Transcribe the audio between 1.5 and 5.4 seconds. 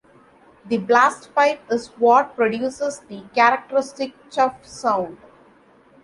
is what produces the characteristic "chuff" sound.